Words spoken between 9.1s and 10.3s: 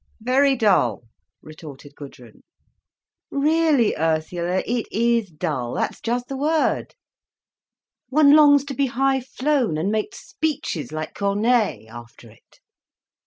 flown, and make